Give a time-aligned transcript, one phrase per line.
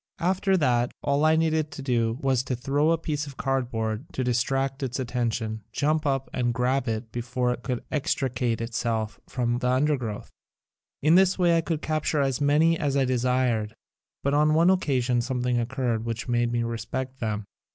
[0.17, 4.23] After that all I needed to do was to throw a piece of cardboard to
[4.23, 9.69] detract its attention, jump up and grab it before it could extricate itself from the
[9.69, 10.31] undergrowth.
[11.03, 13.75] In this way I would capture as many as I desired.
[14.23, 17.43] But on one occasion something occurred which made me respect them.